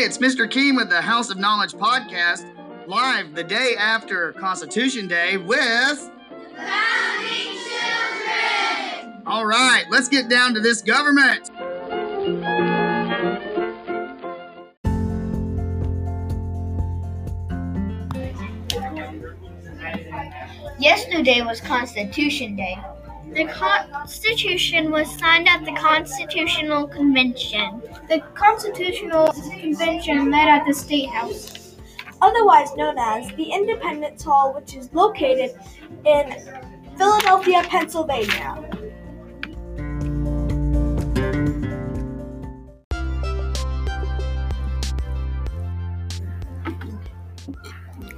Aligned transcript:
it's 0.00 0.18
Mr. 0.18 0.50
Keen 0.50 0.74
with 0.74 0.88
the 0.88 1.02
House 1.02 1.28
of 1.28 1.38
Knowledge 1.38 1.74
podcast, 1.74 2.46
live 2.86 3.34
the 3.34 3.44
day 3.44 3.74
after 3.78 4.32
Constitution 4.32 5.06
Day 5.06 5.36
with. 5.36 6.10
Founding 6.56 7.58
Children! 7.68 9.22
All 9.26 9.44
right, 9.44 9.84
let's 9.90 10.08
get 10.08 10.30
down 10.30 10.54
to 10.54 10.60
this 10.60 10.80
government. 10.80 11.50
Yesterday 20.78 21.42
was 21.42 21.60
Constitution 21.60 22.56
Day. 22.56 22.78
The 23.34 23.46
Constitution 23.46 24.90
was 24.90 25.08
signed 25.18 25.48
at 25.48 25.64
the 25.64 25.72
Constitutional 25.72 26.86
Convention. 26.86 27.80
The 28.10 28.20
Constitutional 28.34 29.32
Convention 29.32 30.28
met 30.28 30.48
at 30.48 30.66
the 30.66 30.74
State 30.74 31.08
House, 31.08 31.76
otherwise 32.20 32.76
known 32.76 32.98
as 32.98 33.26
the 33.36 33.44
Independence 33.44 34.22
Hall, 34.22 34.52
which 34.52 34.76
is 34.76 34.92
located 34.92 35.58
in 36.04 36.30
Philadelphia, 36.98 37.62
Pennsylvania. 37.62 38.68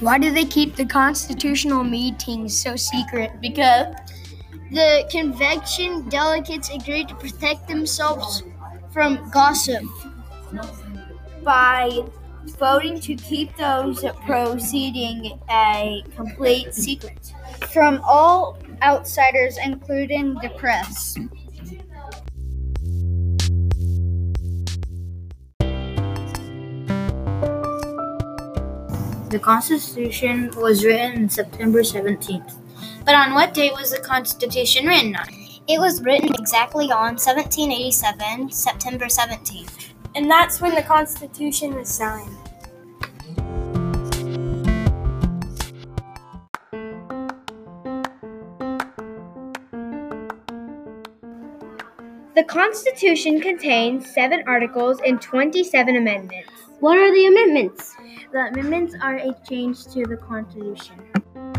Why 0.00 0.18
do 0.18 0.30
they 0.30 0.44
keep 0.44 0.76
the 0.76 0.84
constitutional 0.84 1.82
meetings 1.82 2.56
so 2.56 2.76
secret? 2.76 3.32
Because 3.40 3.86
the 4.70 5.06
convention 5.10 6.08
delegates 6.08 6.68
agreed 6.70 7.08
to 7.08 7.14
protect 7.14 7.68
themselves 7.68 8.42
from 8.92 9.30
gossip 9.30 9.82
by 11.42 12.02
voting 12.58 13.00
to 13.00 13.14
keep 13.14 13.56
those 13.56 14.04
proceeding 14.26 15.38
a 15.50 16.02
complete 16.16 16.74
secret 16.74 17.32
from 17.70 18.00
all 18.04 18.58
outsiders, 18.82 19.58
including 19.62 20.34
the 20.34 20.48
press. 20.56 21.16
The 29.30 29.38
Constitution 29.38 30.50
was 30.56 30.84
written 30.84 31.24
on 31.24 31.28
September 31.28 31.82
17th. 31.82 32.67
But 33.08 33.14
on 33.14 33.32
what 33.32 33.54
date 33.54 33.72
was 33.72 33.90
the 33.90 34.00
Constitution 34.00 34.84
written 34.86 35.16
on? 35.16 35.28
It 35.66 35.80
was 35.80 36.02
written 36.02 36.28
exactly 36.34 36.92
on 36.92 37.16
1787, 37.16 38.50
September 38.50 39.06
17th. 39.06 39.94
And 40.14 40.30
that's 40.30 40.60
when 40.60 40.74
the 40.74 40.82
Constitution 40.82 41.74
was 41.74 41.88
signed. 41.88 42.36
The 52.34 52.44
Constitution 52.46 53.40
contains 53.40 54.12
seven 54.12 54.42
articles 54.46 55.00
and 55.06 55.18
27 55.18 55.96
amendments. 55.96 56.50
What 56.80 56.98
are 56.98 57.10
the 57.10 57.24
amendments? 57.24 57.96
The 58.32 58.48
amendments 58.48 58.94
are 59.00 59.16
a 59.16 59.34
change 59.48 59.84
to 59.94 60.04
the 60.04 60.18
Constitution. 60.18 61.57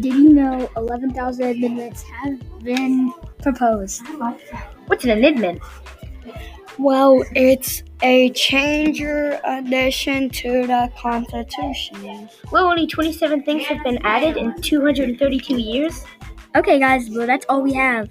Did 0.00 0.14
you 0.14 0.32
know 0.32 0.70
11,000 0.76 1.56
amendments 1.56 2.04
have 2.22 2.62
been 2.62 3.12
proposed? 3.42 4.02
What's 4.86 5.02
an 5.04 5.10
amendment? 5.10 5.60
Well, 6.78 7.24
it's 7.34 7.82
a 8.02 8.30
change 8.30 9.02
or 9.02 9.40
addition 9.42 10.30
to 10.30 10.68
the 10.68 10.92
Constitution. 10.96 12.28
Well, 12.52 12.66
only 12.66 12.86
27 12.86 13.42
things 13.42 13.64
have 13.64 13.82
been 13.82 13.98
added 14.04 14.36
in 14.36 14.60
232 14.62 15.58
years. 15.58 16.04
Okay, 16.54 16.78
guys, 16.78 17.10
well, 17.10 17.26
that's 17.26 17.46
all 17.48 17.62
we 17.62 17.72
have. 17.72 18.08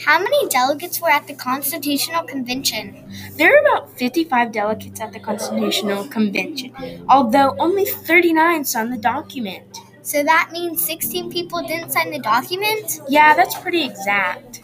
How 0.00 0.18
many 0.18 0.48
delegates 0.48 1.00
were 1.00 1.10
at 1.10 1.26
the 1.26 1.34
Constitutional 1.34 2.24
Convention? 2.24 3.04
There 3.36 3.54
are 3.54 3.60
about 3.60 3.96
55 3.96 4.50
delegates 4.52 5.00
at 5.00 5.12
the 5.12 5.20
Constitutional 5.20 6.04
Convention, 6.08 6.72
although 7.08 7.54
only 7.58 7.84
39 7.84 8.64
signed 8.64 8.92
the 8.92 8.98
document. 8.98 9.78
So 10.02 10.22
that 10.24 10.50
means 10.52 10.84
16 10.84 11.30
people 11.30 11.62
didn't 11.62 11.90
sign 11.90 12.10
the 12.10 12.18
document? 12.18 13.00
Yeah, 13.08 13.34
that's 13.34 13.58
pretty 13.58 13.84
exact. 13.84 14.63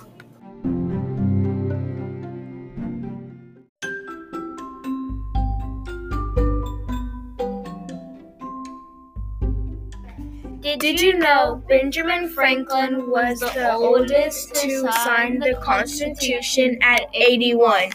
Did 10.60 11.00
you 11.00 11.18
know 11.18 11.62
Benjamin 11.68 12.28
Franklin 12.28 13.10
was 13.10 13.40
the 13.40 13.72
oldest 13.72 14.54
to 14.56 14.92
sign 14.92 15.38
the 15.38 15.54
Constitution 15.62 16.76
at 16.82 17.08
81? 17.14 17.90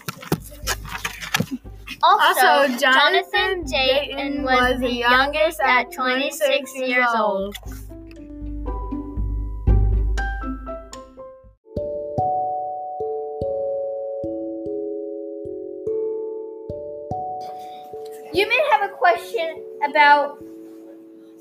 Also, 2.02 2.76
Jonathan 2.76 3.62
Dayton 3.64 4.42
was 4.42 4.80
the 4.80 4.92
youngest 4.92 5.60
at 5.60 5.92
26 5.92 6.74
years 6.76 7.06
old. 7.14 7.56
You 18.32 18.48
may 18.48 18.60
have 18.72 18.90
a 18.90 18.92
question 18.92 19.64
about 19.88 20.42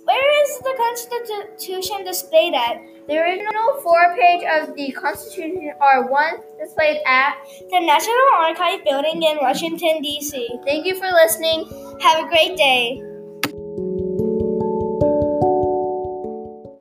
where 0.05 0.43
is 0.43 0.59
the 0.59 0.75
Constitution 0.77 2.05
displayed 2.05 2.53
at? 2.53 2.77
The 3.07 3.17
original 3.17 3.81
four 3.83 4.15
page 4.15 4.43
of 4.57 4.75
the 4.75 4.91
Constitution 4.91 5.73
are 5.79 6.09
one 6.09 6.41
displayed 6.59 7.01
at 7.05 7.37
the 7.69 7.79
National 7.79 8.27
Archive 8.37 8.83
building 8.83 9.21
in 9.21 9.37
Washington, 9.37 10.01
D.C. 10.01 10.49
Thank 10.65 10.85
you 10.85 10.95
for 10.95 11.07
listening. 11.07 11.65
Have 12.01 12.25
a 12.25 12.29
great 12.29 12.57
day. 12.57 13.14